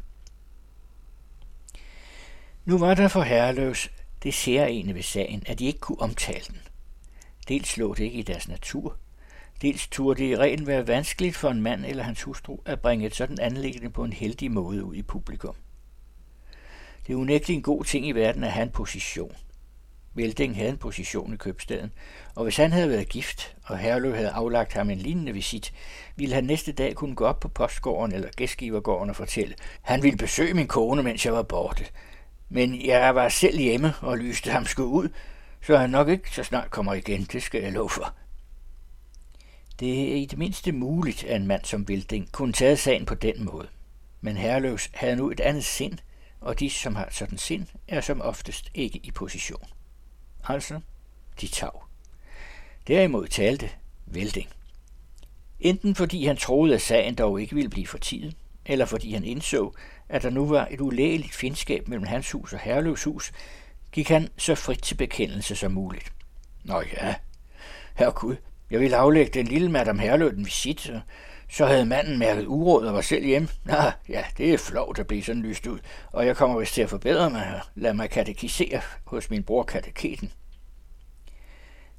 Nu 2.65 2.79
var 2.79 2.95
der 2.95 3.09
for 3.09 3.23
herreløs 3.23 3.91
det 4.23 4.35
særlige 4.35 4.95
ved 4.95 5.03
sagen, 5.03 5.43
at 5.47 5.59
de 5.59 5.67
ikke 5.67 5.79
kunne 5.79 6.01
omtale 6.01 6.45
den. 6.49 6.61
Dels 7.49 7.77
lå 7.77 7.95
det 7.95 8.05
ikke 8.05 8.19
i 8.19 8.23
deres 8.23 8.49
natur, 8.49 8.97
dels 9.63 9.89
turde 9.89 10.23
det 10.23 10.31
i 10.31 10.37
reglen 10.37 10.67
være 10.67 10.87
vanskeligt 10.87 11.37
for 11.37 11.51
en 11.51 11.63
mand 11.63 11.85
eller 11.85 12.03
hans 12.03 12.23
hustru 12.23 12.59
at 12.65 12.81
bringe 12.81 13.07
et 13.07 13.15
sådan 13.15 13.41
anlæggende 13.41 13.91
på 13.91 14.05
en 14.05 14.13
heldig 14.13 14.51
måde 14.51 14.85
ud 14.85 14.95
i 14.95 15.03
publikum. 15.03 15.55
Det 17.07 17.13
er 17.13 17.17
unægteligt 17.17 17.57
en 17.57 17.63
god 17.63 17.85
ting 17.85 18.07
i 18.07 18.13
verden 18.13 18.45
at 18.45 18.53
have 18.53 18.67
en 18.67 18.73
position. 18.73 19.37
Velding 20.19 20.57
havde 20.57 20.71
en 20.71 20.77
position 20.77 21.35
i 21.35 21.37
købstaden, 21.37 21.93
og 22.35 22.45
hvis 22.45 22.57
han 22.57 22.73
havde 22.73 22.89
været 22.89 23.09
gift, 23.09 23.57
og 23.65 23.79
Herlev 23.79 24.15
havde 24.15 24.31
aflagt 24.31 24.73
ham 24.73 24.91
en 24.91 24.99
lignende 24.99 25.33
visit, 25.33 25.73
ville 26.17 26.35
han 26.35 26.45
næste 26.45 26.73
dag 26.73 26.95
kunne 26.95 27.15
gå 27.15 27.25
op 27.25 27.41
på 27.41 27.49
postgården 27.49 28.15
eller 28.15 28.29
gæstgivergården 28.37 29.11
og 29.11 29.17
fortælle, 29.17 29.55
han 29.83 30.03
ville 30.03 30.19
besøge 30.19 30.55
min 30.55 30.67
kone, 30.67 31.03
mens 31.03 31.27
jeg 31.27 31.33
var 31.33 31.43
borte. 31.43 31.85
Men 32.49 32.87
jeg 32.87 33.15
var 33.15 33.29
selv 33.29 33.59
hjemme 33.59 33.95
og 34.01 34.19
lyste 34.19 34.51
ham 34.51 34.65
sgu 34.65 34.85
ud, 34.85 35.09
så 35.63 35.77
han 35.77 35.91
nok 35.91 36.09
ikke 36.09 36.31
så 36.35 36.43
snart 36.43 36.71
kommer 36.71 36.95
igen, 36.95 37.23
det 37.33 37.43
skal 37.43 37.63
jeg 37.63 37.73
love 37.73 37.91
for. 37.91 38.15
Det 39.81 40.13
er 40.13 40.17
i 40.17 40.25
det 40.25 40.39
mindste 40.39 40.73
muligt, 40.73 41.25
at 41.25 41.37
en 41.41 41.47
mand 41.47 41.65
som 41.65 41.89
Vilding 41.89 42.33
kunne 42.33 42.53
tage 42.53 42.77
sagen 42.77 43.07
på 43.07 43.15
den 43.15 43.45
måde. 43.45 43.69
Men 44.21 44.37
Herløvs 44.37 44.91
havde 44.95 45.17
nu 45.17 45.31
et 45.31 45.41
andet 45.41 45.65
sind, 45.65 45.99
og 46.41 46.61
de, 46.61 46.71
som 46.71 46.97
har 46.97 47.09
sådan 47.11 47.39
sind, 47.39 47.67
er 47.89 48.01
som 48.01 48.21
oftest 48.21 48.71
ikke 48.75 49.01
i 49.03 49.11
position. 49.11 49.69
Altså, 50.45 50.81
de 51.41 51.47
tav. 51.47 51.85
Derimod 52.89 53.27
talte 53.27 53.71
Velding. 54.07 54.49
Enten 55.61 55.95
fordi 55.95 56.27
han 56.27 56.37
troede, 56.37 56.75
at 56.75 56.81
sagen 56.81 57.15
dog 57.15 57.41
ikke 57.41 57.55
ville 57.55 57.71
blive 57.71 57.87
for 57.87 57.99
tiden, 57.99 58.33
eller 58.67 58.85
fordi 58.85 59.13
han 59.13 59.25
indså, 59.25 59.73
at 60.09 60.23
der 60.23 60.31
nu 60.31 60.47
var 60.47 60.69
et 60.71 60.81
ulægeligt 60.81 61.35
fjendskab 61.35 61.89
mellem 61.89 62.07
hans 62.07 62.31
hus 62.31 62.53
og 62.53 62.59
Herløvs 62.59 63.05
hus, 63.05 63.33
gik 63.93 64.09
han 64.09 64.29
så 64.37 64.55
frit 64.55 64.83
til 64.83 64.95
bekendelse 64.95 65.57
som 65.57 65.73
muligt. 65.73 66.13
Nå 66.65 66.83
ja, 66.93 67.15
herregud, 67.95 68.37
jeg 68.71 68.81
ville 68.81 68.97
aflægge 68.97 69.33
den 69.33 69.47
lille 69.47 69.71
madam 69.71 69.99
Herløv 69.99 70.31
den 70.31 70.45
visit, 70.45 70.91
og 70.91 71.01
så 71.51 71.67
havde 71.67 71.87
manden 71.87 72.19
mærket 72.19 72.47
uråd 72.47 72.87
og 72.87 72.95
var 72.95 73.01
selv 73.01 73.25
hjemme. 73.25 73.49
Nå, 73.65 73.75
ja, 74.09 74.25
det 74.39 74.53
er 74.53 74.59
flovt 74.59 74.99
at 74.99 75.07
blive 75.07 75.23
sådan 75.23 75.43
lyst 75.43 75.67
ud, 75.67 75.79
og 76.13 76.27
jeg 76.27 76.37
kommer 76.37 76.59
vist 76.59 76.75
til 76.75 76.83
at 76.83 76.91
forbedre 76.91 77.31
mig 77.31 77.55
og 77.55 77.61
lade 77.75 77.95
mig 77.95 78.11
katekisere 78.11 78.81
hos 79.05 79.31
min 79.31 79.43
bror 79.43 79.63
kateketen. 79.63 80.33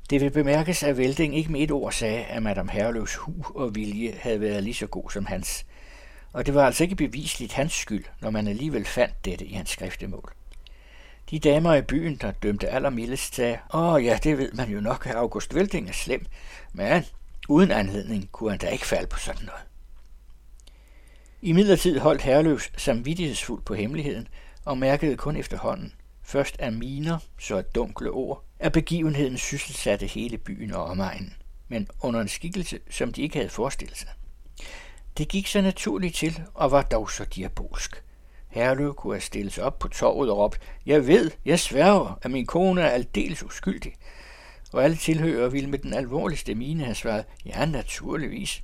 Det 0.10 0.22
vil 0.22 0.30
bemærkes, 0.30 0.84
at 0.84 0.98
Velding 0.98 1.38
ikke 1.38 1.52
med 1.52 1.62
et 1.62 1.72
ord 1.72 1.92
sagde, 1.92 2.24
at 2.24 2.44
Madame 2.44 2.72
Herløvs 2.72 3.16
hu 3.16 3.34
og 3.56 3.76
vilje 3.76 4.18
havde 4.22 4.42
været 4.42 4.64
lige 4.64 4.74
så 4.74 4.88
god 4.88 5.10
som 5.10 5.26
hans. 5.26 5.66
Og 6.34 6.46
det 6.46 6.54
var 6.54 6.66
altså 6.66 6.84
ikke 6.84 6.96
bevisligt 6.96 7.54
hans 7.54 7.74
skyld, 7.74 8.06
når 8.22 8.30
man 8.30 8.48
alligevel 8.48 8.86
fandt 8.86 9.26
dette 9.26 9.46
i 9.46 9.54
hans 9.54 9.70
skriftemål. 9.70 10.32
De 11.30 11.40
damer 11.40 11.74
i 11.74 11.82
byen, 11.82 12.16
der 12.16 12.32
dømte 12.32 12.70
allermildest, 12.70 13.36
sagde, 13.36 13.58
åh 13.74 14.06
ja, 14.06 14.20
det 14.24 14.38
ved 14.38 14.52
man 14.52 14.70
jo 14.70 14.82
nok, 14.82 15.08
at 15.08 15.16
August 15.16 15.56
Velding 15.56 15.90
er 15.90 15.94
slem, 15.94 16.26
men 16.74 17.06
uden 17.50 17.72
anledning 17.72 18.32
kunne 18.32 18.50
han 18.50 18.60
da 18.60 18.68
ikke 18.68 18.86
falde 18.86 19.08
på 19.08 19.20
sådan 19.20 19.46
noget. 19.46 19.62
I 21.42 21.52
midlertid 21.52 22.00
holdt 22.00 22.22
Herløvs 22.22 22.72
samvittighedsfuldt 22.78 23.66
på 23.66 23.74
hemmeligheden 23.74 24.28
og 24.66 24.78
mærkede 24.78 25.18
kun 25.18 25.36
efterhånden, 25.36 25.94
først 26.24 26.56
af 26.60 26.72
miner, 26.72 27.18
så 27.40 27.58
af 27.58 27.64
dunkle 27.66 28.12
ord, 28.12 28.44
at 28.60 28.72
begivenheden 28.72 29.38
sysselsatte 29.38 30.06
hele 30.06 30.38
byen 30.38 30.74
og 30.74 30.84
omegnen, 30.84 31.34
men 31.68 31.88
under 32.02 32.22
en 32.22 32.28
skikkelse, 32.28 32.80
som 32.90 33.14
de 33.14 33.22
ikke 33.22 33.36
havde 33.36 33.50
forestillet 33.50 33.98
sig. 33.98 34.10
Det 35.18 35.28
gik 35.28 35.48
så 35.48 35.62
naturligt 35.62 36.16
til 36.16 36.42
og 36.54 36.72
var 36.72 36.82
dog 36.82 37.12
så 37.12 37.26
diabolsk. 37.26 38.04
Herløv 38.48 38.96
kunne 38.96 39.14
have 39.14 39.22
stillet 39.22 39.54
sig 39.54 39.64
op 39.64 39.80
på 39.80 39.88
torvet 39.88 40.30
og 40.30 40.38
råbt, 40.38 40.62
jeg 40.86 41.08
ved, 41.08 41.32
jeg 41.46 41.60
sværger, 41.60 42.20
at 42.22 42.32
min 42.32 42.46
kone 42.46 42.82
er 42.82 42.90
aldeles 42.90 43.44
uskyldig. 43.44 43.96
Og 44.72 44.84
alle 44.84 44.98
tilhører 44.98 45.50
ville 45.50 45.70
med 45.70 45.80
den 45.80 45.94
alvorligste 45.94 46.56
mine 46.56 46.84
have 46.84 46.96
svaret, 46.96 47.26
ja, 47.46 47.66
naturligvis, 47.66 48.64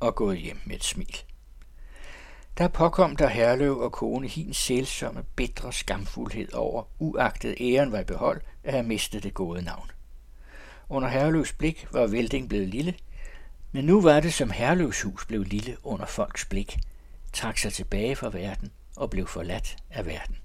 og 0.00 0.14
gået 0.14 0.38
hjem 0.38 0.58
med 0.64 0.76
et 0.76 0.84
smil. 0.84 1.16
Der 2.58 2.68
påkom 2.68 3.16
der 3.16 3.28
Herlev 3.28 3.78
og 3.78 3.92
kone 3.92 4.28
hin 4.28 4.54
sælsomme, 4.54 5.24
bedre 5.36 5.72
skamfuldhed 5.72 6.52
over, 6.52 6.82
uagtet 6.98 7.56
æren 7.60 7.92
var 7.92 8.00
i 8.00 8.04
behold, 8.04 8.40
at 8.64 8.72
have 8.72 8.82
mistet 8.82 9.22
det 9.22 9.34
gode 9.34 9.62
navn. 9.62 9.90
Under 10.88 11.08
Herlevs 11.08 11.52
blik 11.52 11.86
var 11.92 12.06
Velding 12.06 12.48
blevet 12.48 12.68
lille, 12.68 12.94
men 13.72 13.84
nu 13.84 14.00
var 14.00 14.20
det, 14.20 14.34
som 14.34 14.50
Herlevs 14.50 15.02
hus 15.02 15.26
blev 15.26 15.42
lille 15.42 15.76
under 15.82 16.06
folks 16.06 16.44
blik, 16.44 16.78
trak 17.32 17.58
sig 17.58 17.72
tilbage 17.72 18.16
fra 18.16 18.30
verden 18.30 18.70
og 18.96 19.10
blev 19.10 19.26
forladt 19.26 19.76
af 19.90 20.06
verden. 20.06 20.36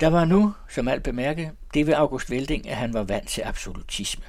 Der 0.00 0.08
var 0.08 0.24
nu, 0.24 0.54
som 0.68 0.88
alt 0.88 1.02
bemærket, 1.02 1.50
det 1.74 1.86
ved 1.86 1.94
August 1.94 2.30
Velding, 2.30 2.68
at 2.68 2.76
han 2.76 2.92
var 2.92 3.02
vant 3.02 3.28
til 3.28 3.42
absolutisme. 3.42 4.24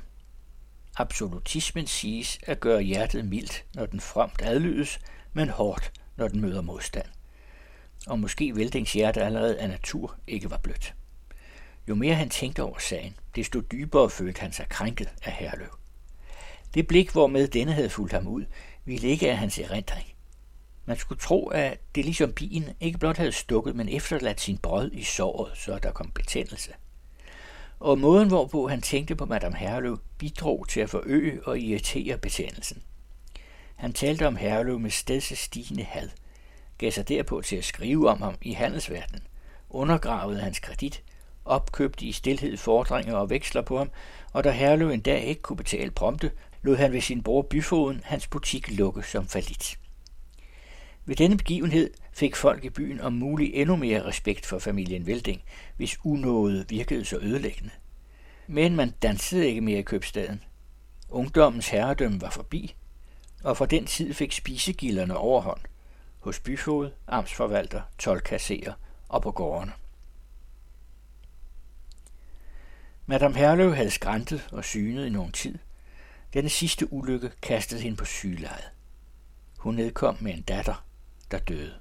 Absolutismen 0.97 1.87
siges 1.87 2.39
at 2.43 2.59
gøre 2.59 2.81
hjertet 2.81 3.25
mildt, 3.25 3.65
når 3.75 3.85
den 3.85 3.99
fromt 3.99 4.41
adlydes, 4.41 4.99
men 5.33 5.49
hårdt, 5.49 5.91
når 6.17 6.27
den 6.27 6.41
møder 6.41 6.61
modstand. 6.61 7.05
Og 8.07 8.19
måske 8.19 8.55
Veldings 8.55 8.93
hjerte 8.93 9.21
allerede 9.21 9.59
af 9.59 9.69
natur 9.69 10.15
ikke 10.27 10.51
var 10.51 10.57
blødt. 10.57 10.93
Jo 11.89 11.95
mere 11.95 12.15
han 12.15 12.29
tænkte 12.29 12.63
over 12.63 12.79
sagen, 12.79 13.15
desto 13.35 13.59
dybere 13.59 14.09
følte 14.09 14.41
han 14.41 14.53
sig 14.53 14.69
krænket 14.69 15.09
af 15.23 15.31
Herløv. 15.31 15.77
Det 16.73 16.87
blik, 16.87 17.11
hvormed 17.11 17.47
denne 17.47 17.73
havde 17.73 17.89
fulgt 17.89 18.13
ham 18.13 18.27
ud, 18.27 18.45
ville 18.85 19.07
ikke 19.07 19.31
af 19.31 19.37
hans 19.37 19.59
erindring. 19.59 20.07
Man 20.89 20.97
skulle 20.97 21.19
tro, 21.19 21.47
at 21.47 21.79
det 21.95 22.05
ligesom 22.05 22.33
bien 22.33 22.69
ikke 22.79 22.97
blot 22.97 23.17
havde 23.17 23.31
stukket, 23.31 23.75
men 23.75 23.89
efterladt 23.89 24.41
sin 24.41 24.57
brød 24.57 24.91
i 24.91 25.03
såret, 25.03 25.57
så 25.57 25.79
der 25.83 25.91
kom 25.91 26.11
betændelse. 26.11 26.71
Og 27.79 27.99
måden, 27.99 28.27
hvorpå 28.27 28.67
han 28.67 28.81
tænkte 28.81 29.15
på 29.15 29.25
Madame 29.25 29.57
Herlev, 29.57 29.99
bidrog 30.17 30.67
til 30.67 30.79
at 30.79 30.89
forøge 30.89 31.47
og 31.47 31.59
irritere 31.59 32.17
betændelsen. 32.17 32.83
Han 33.75 33.93
talte 33.93 34.27
om 34.27 34.35
Herlev 34.35 34.79
med 34.79 34.89
stedse 34.89 35.35
stigende 35.35 35.83
had, 35.83 36.09
gav 36.77 36.91
sig 36.91 37.09
derpå 37.09 37.41
til 37.41 37.55
at 37.55 37.65
skrive 37.65 38.09
om 38.09 38.21
ham 38.21 38.35
i 38.41 38.51
handelsverdenen, 38.51 39.23
undergravede 39.69 40.41
hans 40.41 40.59
kredit, 40.59 41.03
opkøbte 41.45 42.05
i 42.05 42.11
stilhed 42.11 42.57
fordringer 42.57 43.15
og 43.15 43.29
veksler 43.29 43.61
på 43.61 43.77
ham, 43.77 43.89
og 44.33 44.43
da 44.43 44.51
Herlev 44.51 44.89
en 44.89 45.01
dag 45.01 45.23
ikke 45.23 45.41
kunne 45.41 45.57
betale 45.57 45.91
prompte, 45.91 46.31
lod 46.61 46.75
han 46.75 46.93
ved 46.93 47.01
sin 47.01 47.23
bror 47.23 47.41
byfoden 47.41 48.01
hans 48.03 48.27
butik 48.27 48.71
lukke 48.71 49.03
som 49.03 49.27
falit. 49.27 49.79
Ved 51.05 51.15
denne 51.15 51.37
begivenhed 51.37 51.93
fik 52.13 52.35
folk 52.35 52.65
i 52.65 52.69
byen 52.69 53.01
om 53.01 53.13
muligt 53.13 53.51
endnu 53.53 53.75
mere 53.75 54.05
respekt 54.05 54.45
for 54.45 54.59
familien 54.59 55.05
Velding, 55.05 55.41
hvis 55.77 55.99
unåde 56.03 56.65
virkede 56.69 57.05
så 57.05 57.17
ødelæggende. 57.21 57.71
Men 58.47 58.75
man 58.75 58.93
dansede 59.01 59.47
ikke 59.47 59.61
mere 59.61 59.79
i 59.79 59.83
købstaden. 59.83 60.43
Ungdommens 61.09 61.69
herredømme 61.69 62.21
var 62.21 62.29
forbi, 62.29 62.75
og 63.43 63.57
fra 63.57 63.65
den 63.65 63.85
tid 63.85 64.13
fik 64.13 64.31
spisegilderne 64.31 65.17
overhånd 65.17 65.59
hos 66.19 66.39
byfod, 66.39 66.91
amtsforvalter, 67.07 67.81
tolkasserer 67.97 68.73
og 69.09 69.21
på 69.21 69.31
gårdene. 69.31 69.71
Madame 73.05 73.35
Herlev 73.35 73.75
havde 73.75 73.91
skræntet 73.91 74.47
og 74.51 74.63
synet 74.63 75.05
i 75.05 75.09
nogen 75.09 75.31
tid. 75.31 75.57
Denne 76.33 76.49
sidste 76.49 76.93
ulykke 76.93 77.31
kastede 77.41 77.81
hende 77.81 77.97
på 77.97 78.05
sygelejet. 78.05 78.69
Hun 79.57 79.75
nedkom 79.75 80.17
med 80.19 80.33
en 80.33 80.41
datter, 80.41 80.85
der 81.31 81.39
døde. 81.39 81.73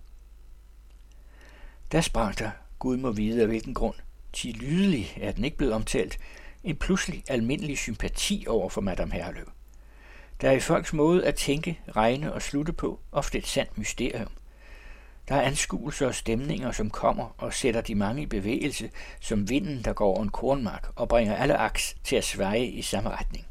Der 1.93 2.01
sprang 2.01 2.39
der, 2.39 2.51
Gud 2.79 2.97
må 2.97 3.13
vide 3.13 3.41
af 3.41 3.47
hvilken 3.47 3.75
grund, 3.75 3.95
til 4.33 4.55
lydelig 4.55 5.19
er 5.21 5.33
den 5.33 5.45
ikke 5.45 5.57
blevet 5.57 5.75
omtalt, 5.75 6.19
en 6.65 6.77
pludselig 6.77 7.25
almindelig 7.29 7.79
sympati 7.79 8.45
over 8.49 8.69
for 8.69 8.81
Madame 8.81 9.13
Herlev. 9.13 9.51
Der 10.41 10.49
er 10.49 10.53
i 10.53 10.61
folks 10.61 10.93
måde 10.93 11.27
at 11.27 11.35
tænke, 11.35 11.81
regne 11.97 12.33
og 12.33 12.43
slutte 12.43 12.73
på 12.73 13.01
ofte 13.13 13.39
et 13.39 13.47
sandt 13.47 13.79
mysterium. 13.79 14.33
Der 15.29 15.35
er 15.35 15.43
anskuelser 15.43 16.07
og 16.07 16.15
stemninger, 16.15 16.73
som 16.73 16.91
kommer 16.91 17.35
og 17.39 17.55
sætter 17.55 17.81
de 17.81 17.95
mange 17.95 18.23
i 18.23 18.27
bevægelse, 18.27 18.91
som 19.21 19.49
vinden, 19.49 19.85
der 19.85 19.93
går 19.93 20.07
over 20.07 20.23
en 20.23 20.29
kornmark 20.29 20.93
og 20.97 21.09
bringer 21.09 21.37
alle 21.37 21.57
aks 21.57 21.97
til 22.05 22.17
at 22.17 22.25
sveje 22.25 22.67
i 22.67 22.83
samme 22.83 23.11
retning. 23.11 23.48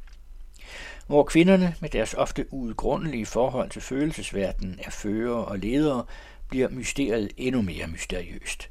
Hvor 1.07 1.23
kvinderne 1.23 1.75
med 1.81 1.89
deres 1.89 2.13
ofte 2.13 2.53
udgrundelige 2.53 3.25
forhold 3.25 3.69
til 3.69 3.81
følelsesverdenen 3.81 4.79
er 4.83 4.89
fører 4.89 5.35
og 5.35 5.59
ledere, 5.59 6.05
bliver 6.49 6.69
mysteriet 6.69 7.31
endnu 7.37 7.61
mere 7.61 7.87
mysteriøst. 7.87 8.69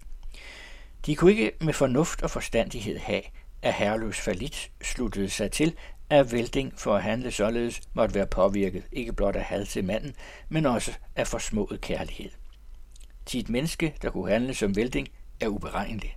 De 1.06 1.16
kunne 1.16 1.30
ikke 1.30 1.52
med 1.60 1.72
fornuft 1.72 2.22
og 2.22 2.30
forstandighed 2.30 2.98
have, 2.98 3.22
at 3.62 3.74
herreløs 3.74 4.20
falit 4.20 4.70
sluttede 4.82 5.30
sig 5.30 5.50
til, 5.50 5.74
at 6.10 6.32
Velding 6.32 6.72
for 6.78 6.94
at 6.96 7.02
handle 7.02 7.30
således 7.30 7.80
måtte 7.94 8.14
være 8.14 8.26
påvirket 8.26 8.82
ikke 8.92 9.12
blot 9.12 9.36
af 9.36 9.42
had 9.42 9.66
til 9.66 9.84
manden, 9.84 10.14
men 10.48 10.66
også 10.66 10.92
af 11.16 11.26
forsmået 11.26 11.80
kærlighed. 11.80 12.30
Til 13.26 13.40
et 13.40 13.48
menneske, 13.48 13.94
der 14.02 14.10
kunne 14.10 14.30
handle 14.30 14.54
som 14.54 14.76
Velding, 14.76 15.08
er 15.40 15.48
uberegnelig. 15.48 16.16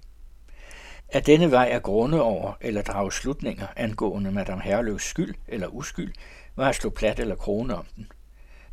At 1.12 1.26
denne 1.26 1.52
vej 1.52 1.70
er 1.72 1.80
grunde 1.80 2.22
over 2.22 2.54
eller 2.62 2.82
drage 2.82 3.12
slutninger 3.12 3.68
angående 3.76 4.32
Madame 4.32 4.62
Herløvs 4.62 5.04
skyld 5.04 5.36
eller 5.48 5.68
uskyld, 5.68 6.14
var 6.56 6.70
at 6.70 6.76
slå 6.76 6.90
plat 6.90 7.20
eller 7.20 7.36
krone 7.36 7.76
om 7.76 7.86
den. 7.96 8.12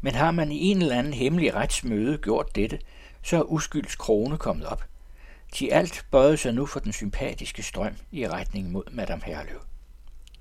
Men 0.00 0.14
har 0.14 0.30
man 0.30 0.52
i 0.52 0.70
en 0.70 0.82
eller 0.82 0.98
anden 0.98 1.12
hemmelig 1.12 1.54
retsmøde 1.54 2.18
gjort 2.18 2.56
dette, 2.56 2.78
så 3.22 3.36
er 3.36 3.42
uskylds 3.42 3.96
krone 3.96 4.38
kommet 4.38 4.66
op. 4.66 4.84
De 5.58 5.72
alt 5.72 6.06
bøjede 6.10 6.36
sig 6.36 6.54
nu 6.54 6.66
for 6.66 6.80
den 6.80 6.92
sympatiske 6.92 7.62
strøm 7.62 7.94
i 8.12 8.28
retning 8.28 8.70
mod 8.70 8.84
Madame 8.90 9.22
Herløv. 9.24 9.60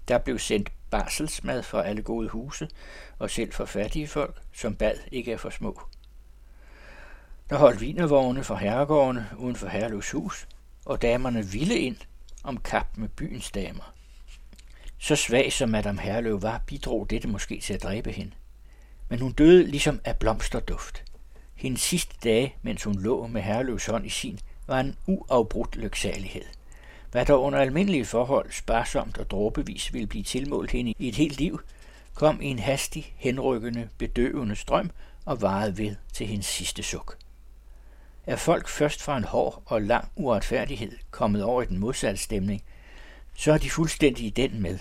Der 0.08 0.18
blev 0.18 0.40
sendt 0.40 0.72
barselsmad 0.90 1.64
fra 1.64 1.84
alle 1.84 2.02
gode 2.02 2.30
huse, 2.30 2.70
og 3.20 3.30
selv 3.30 3.54
for 3.54 3.66
fattige 3.66 4.08
folk, 4.08 4.42
som 4.54 4.76
bad 4.76 4.96
ikke 5.12 5.32
er 5.32 5.38
for 5.38 5.50
små. 5.50 5.82
Der 7.50 7.58
holdt 7.58 7.82
vinervogne 7.82 8.44
for 8.44 8.56
herregårdene 8.56 9.28
uden 9.38 9.56
for 9.56 9.68
Herløvs 9.68 10.12
hus, 10.12 10.48
og 10.86 11.02
damerne 11.02 11.46
ville 11.46 11.80
ind 11.80 11.98
om 12.44 12.58
kap 12.58 12.88
med 12.98 13.10
byens 13.10 13.52
damer. 13.52 13.94
Så 14.98 15.16
svag 15.16 15.54
som 15.54 15.70
Madame 15.70 16.02
Herlev 16.02 16.42
var, 16.42 16.64
bidrog 16.68 17.10
dette 17.10 17.28
måske 17.28 17.60
til 17.60 17.74
at 17.74 17.84
dræbe 17.84 18.12
hende. 18.12 18.32
Men 19.10 19.20
hun 19.20 19.32
døde 19.32 19.68
ligesom 19.68 20.00
af 20.06 20.18
blomsterduft. 20.18 21.04
Hendes 21.56 21.82
sidste 21.82 22.16
dage, 22.24 22.56
mens 22.62 22.84
hun 22.84 23.00
lå 23.00 23.28
med 23.28 23.42
Herlevs 23.42 23.86
hånd 23.86 24.06
i 24.06 24.10
sin, 24.10 24.40
var 24.68 24.80
en 24.80 24.96
uafbrudt 25.08 25.76
lyksalighed. 25.76 26.44
Hvad 27.12 27.26
der 27.26 27.34
under 27.34 27.60
almindelige 27.60 28.06
forhold 28.06 28.52
sparsomt 28.52 29.18
og 29.18 29.30
dråbevis 29.30 29.94
ville 29.94 30.08
blive 30.08 30.24
tilmålt 30.24 30.72
hende 30.72 30.94
i 31.00 31.08
et 31.08 31.16
helt 31.16 31.38
liv, 31.38 31.62
kom 32.14 32.42
i 32.42 32.46
en 32.46 32.60
hastig, 32.60 33.14
henrykkende, 33.18 33.90
bedøvende 33.98 34.56
strøm 34.56 34.92
og 35.26 35.42
varede 35.42 35.78
ved 35.78 35.96
til 36.14 36.28
hendes 36.28 36.46
sidste 36.46 36.84
suk. 36.84 37.18
Er 38.28 38.36
folk 38.36 38.68
først 38.68 39.02
fra 39.02 39.18
en 39.18 39.24
hård 39.24 39.64
og 39.66 39.82
lang 39.82 40.12
uretfærdighed 40.16 40.98
kommet 41.12 41.44
over 41.44 41.62
i 41.62 41.66
den 41.66 41.78
modsatte 41.78 42.18
stemning, 42.18 42.64
så 43.36 43.52
er 43.52 43.58
de 43.58 43.70
fuldstændig 43.70 44.26
i 44.26 44.30
den 44.30 44.62
med. 44.62 44.80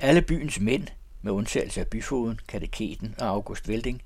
Alle 0.00 0.22
byens 0.22 0.60
mænd, 0.60 0.86
med 1.22 1.32
undtagelse 1.32 1.80
af 1.80 1.88
byfoden, 1.88 2.40
kateketen 2.48 3.14
og 3.18 3.26
August 3.26 3.68
Velding, 3.68 4.02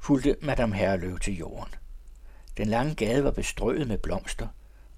fulgte 0.00 0.36
Madame 0.40 0.76
Herreløv 0.76 1.18
til 1.18 1.36
jorden. 1.36 1.74
Den 2.56 2.68
lange 2.68 2.94
gade 2.94 3.24
var 3.24 3.30
bestrøget 3.30 3.88
med 3.88 3.98
blomster, 3.98 4.48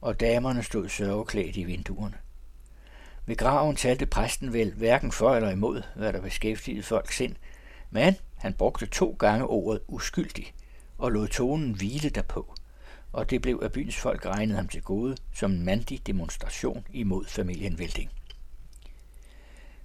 og 0.00 0.21
damerne 0.21 0.62
stod 0.62 0.88
sørgeklædt 0.88 1.57
i 1.57 1.64
vinduerne. 1.64 2.18
Ved 3.26 3.37
graven 3.37 3.76
talte 3.76 4.07
præsten 4.07 4.52
vel 4.52 4.73
hverken 4.73 5.12
for 5.12 5.35
eller 5.35 5.50
imod, 5.50 5.83
hvad 5.97 6.12
der 6.12 6.21
beskæftigede 6.21 6.83
folk 6.83 7.12
sind, 7.12 7.37
men 7.90 8.16
han 8.37 8.54
brugte 8.54 8.87
to 8.87 9.16
gange 9.18 9.47
ordet 9.47 9.80
uskyldig 9.88 10.54
og 10.99 11.12
lod 11.12 11.28
tonen 11.28 11.73
hvile 11.73 12.11
derpå, 12.11 12.54
og 13.12 13.31
det 13.31 13.43
blev 13.43 13.61
af 13.62 13.73
byens 13.73 13.97
folk 13.97 14.27
regnet 14.27 14.57
ham 14.57 14.69
til 14.69 14.83
gode 14.83 15.17
som 15.35 15.53
en 15.53 15.65
mandig 15.65 16.07
demonstration 16.07 16.87
imod 16.93 17.25
familien 17.27 17.79
Velding. 17.79 18.11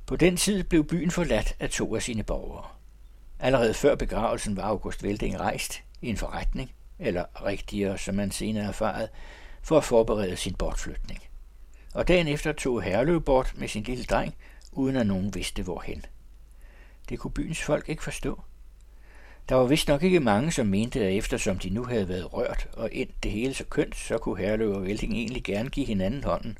På 0.05 0.15
den 0.15 0.37
tid 0.37 0.63
blev 0.63 0.87
byen 0.87 1.11
forladt 1.11 1.55
af 1.59 1.69
to 1.69 1.95
af 1.95 2.01
sine 2.03 2.23
borgere. 2.23 2.67
Allerede 3.39 3.73
før 3.73 3.95
begravelsen 3.95 4.57
var 4.57 4.63
August 4.63 5.03
Velding 5.03 5.39
rejst 5.39 5.83
i 6.01 6.09
en 6.09 6.17
forretning, 6.17 6.71
eller 6.99 7.45
rigtigere, 7.45 7.97
som 7.97 8.15
man 8.15 8.31
senere 8.31 8.67
erfarede, 8.67 9.07
for 9.61 9.77
at 9.77 9.83
forberede 9.83 10.35
sin 10.35 10.55
bortflytning. 10.55 11.19
Og 11.93 12.07
dagen 12.07 12.27
efter 12.27 12.51
tog 12.51 12.81
Herlev 12.81 13.21
bort 13.21 13.53
med 13.55 13.67
sin 13.67 13.83
lille 13.83 14.03
dreng, 14.03 14.35
uden 14.71 14.95
at 14.95 15.07
nogen 15.07 15.35
vidste 15.35 15.63
hvorhen. 15.63 16.05
Det 17.09 17.19
kunne 17.19 17.31
byens 17.31 17.61
folk 17.61 17.89
ikke 17.89 18.03
forstå. 18.03 18.41
Der 19.49 19.55
var 19.55 19.63
vist 19.65 19.87
nok 19.87 20.03
ikke 20.03 20.19
mange, 20.19 20.51
som 20.51 20.67
mente, 20.67 20.99
at 20.99 21.17
eftersom 21.17 21.59
de 21.59 21.69
nu 21.69 21.83
havde 21.83 22.09
været 22.09 22.33
rørt 22.33 22.67
og 22.73 22.89
ind 22.91 23.09
det 23.23 23.31
hele 23.31 23.53
så 23.53 23.63
kønt, 23.63 23.95
så 23.95 24.17
kunne 24.17 24.37
Herlev 24.37 24.71
og 24.71 24.83
Velding 24.83 25.13
egentlig 25.13 25.43
gerne 25.43 25.69
give 25.69 25.85
hinanden 25.85 26.23
hånden. 26.23 26.57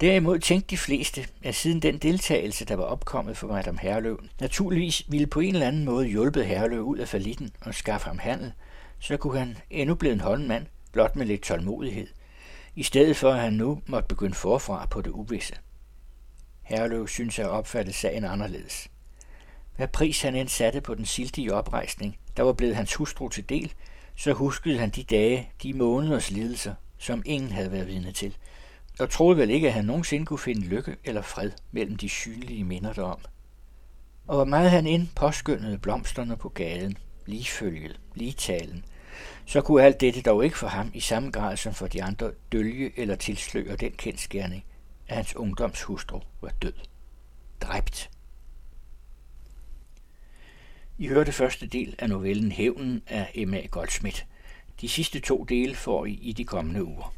Derimod 0.00 0.38
tænkte 0.38 0.70
de 0.70 0.76
fleste, 0.76 1.26
at 1.42 1.54
siden 1.54 1.82
den 1.82 1.98
deltagelse, 1.98 2.64
der 2.64 2.76
var 2.76 2.84
opkommet 2.84 3.36
for 3.36 3.46
Madame 3.46 3.78
Herlev, 3.78 4.24
naturligvis 4.40 5.02
ville 5.08 5.26
på 5.26 5.40
en 5.40 5.54
eller 5.54 5.66
anden 5.66 5.84
måde 5.84 6.06
hjulpet 6.06 6.46
Herlev 6.46 6.80
ud 6.80 6.98
af 6.98 7.08
falitten 7.08 7.50
og 7.60 7.74
skaffe 7.74 8.06
ham 8.06 8.18
handel, 8.18 8.52
så 8.98 9.16
kunne 9.16 9.38
han 9.38 9.56
endnu 9.70 9.94
blive 9.94 10.12
en 10.12 10.20
håndmand, 10.20 10.66
blot 10.92 11.16
med 11.16 11.26
lidt 11.26 11.42
tålmodighed, 11.42 12.06
i 12.76 12.82
stedet 12.82 13.16
for 13.16 13.30
at 13.30 13.40
han 13.40 13.52
nu 13.52 13.82
måtte 13.86 14.08
begynde 14.08 14.34
forfra 14.34 14.86
på 14.90 15.00
det 15.00 15.10
uvisse. 15.10 15.54
Herlev 16.62 17.08
synes 17.08 17.38
at 17.38 17.48
opfatte 17.48 17.92
sagen 17.92 18.24
anderledes. 18.24 18.88
Hvad 19.80 19.88
pris 19.88 20.22
han 20.22 20.34
end 20.34 20.48
satte 20.48 20.80
på 20.80 20.94
den 20.94 21.06
sildige 21.06 21.54
oprejsning, 21.54 22.18
der 22.36 22.42
var 22.42 22.52
blevet 22.52 22.76
hans 22.76 22.94
hustru 22.94 23.28
til 23.28 23.48
del, 23.48 23.72
så 24.16 24.32
huskede 24.32 24.78
han 24.78 24.90
de 24.90 25.02
dage, 25.02 25.50
de 25.62 25.72
måneders 25.72 26.30
lidelser, 26.30 26.74
som 26.98 27.22
ingen 27.26 27.52
havde 27.52 27.72
været 27.72 27.86
vidne 27.86 28.12
til, 28.12 28.36
og 28.98 29.10
troede 29.10 29.38
vel 29.38 29.50
ikke, 29.50 29.68
at 29.68 29.74
han 29.74 29.84
nogensinde 29.84 30.26
kunne 30.26 30.38
finde 30.38 30.66
lykke 30.66 30.96
eller 31.04 31.22
fred 31.22 31.50
mellem 31.72 31.96
de 31.96 32.08
synlige 32.08 32.64
minder 32.64 32.92
derom. 32.92 33.20
Og 34.26 34.34
hvor 34.36 34.44
meget 34.44 34.70
han 34.70 34.86
ind 34.86 35.08
påskyndede 35.16 35.78
blomsterne 35.78 36.36
på 36.36 36.48
gaden, 36.48 36.96
ligefølget, 37.26 38.00
ligetalen, 38.14 38.84
så 39.46 39.60
kunne 39.60 39.82
alt 39.82 40.00
dette 40.00 40.22
dog 40.22 40.44
ikke 40.44 40.58
for 40.58 40.68
ham 40.68 40.90
i 40.94 41.00
samme 41.00 41.30
grad 41.30 41.56
som 41.56 41.74
for 41.74 41.86
de 41.86 42.02
andre 42.02 42.30
dølge 42.52 42.98
eller 43.00 43.14
tilsløre 43.14 43.76
den 43.76 43.92
kendskærning, 43.92 44.64
at 45.08 45.16
hans 45.16 45.36
ungdomshustru 45.36 46.20
var 46.40 46.52
død. 46.62 46.74
Dræbt. 47.60 48.10
I 51.00 51.08
hørte 51.08 51.32
første 51.32 51.66
del 51.66 51.94
af 51.98 52.08
novellen 52.08 52.52
Hævnen 52.52 53.02
af 53.06 53.30
Emma 53.34 53.66
Goldsmith. 53.70 54.22
De 54.80 54.88
sidste 54.88 55.20
to 55.20 55.44
dele 55.44 55.74
får 55.74 56.06
I 56.06 56.12
i 56.22 56.32
de 56.32 56.44
kommende 56.44 56.84
uger. 56.84 57.14